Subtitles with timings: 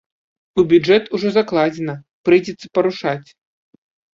[0.61, 1.95] У бюджэт ужо закладзена,
[2.31, 3.29] прыйдзецца парушаць.